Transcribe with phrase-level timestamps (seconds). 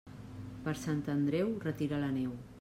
[0.67, 2.39] Per Sant Andreu, retira la neu.